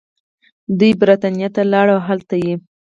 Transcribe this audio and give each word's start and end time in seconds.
دوي 0.77 0.91
برطانيه 1.01 1.49
ته 1.55 1.61
لاړل 1.71 1.93
او 1.95 2.01
هلتۀ 2.07 2.37
ئې 2.43 2.53